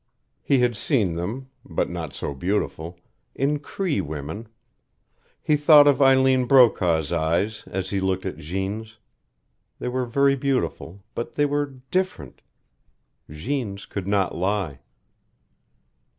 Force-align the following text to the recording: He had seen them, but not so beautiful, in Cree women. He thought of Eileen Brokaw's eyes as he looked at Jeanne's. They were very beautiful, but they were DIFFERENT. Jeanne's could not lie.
He 0.41 0.61
had 0.61 0.75
seen 0.75 1.13
them, 1.13 1.51
but 1.63 1.87
not 1.87 2.11
so 2.11 2.33
beautiful, 2.33 2.97
in 3.35 3.59
Cree 3.59 4.01
women. 4.01 4.47
He 5.43 5.55
thought 5.55 5.85
of 5.85 6.01
Eileen 6.01 6.45
Brokaw's 6.45 7.11
eyes 7.11 7.63
as 7.67 7.91
he 7.91 7.99
looked 7.99 8.25
at 8.25 8.37
Jeanne's. 8.39 8.97
They 9.77 9.89
were 9.89 10.05
very 10.07 10.33
beautiful, 10.35 11.03
but 11.13 11.33
they 11.33 11.45
were 11.45 11.75
DIFFERENT. 11.91 12.41
Jeanne's 13.29 13.85
could 13.85 14.07
not 14.07 14.35
lie. 14.35 14.79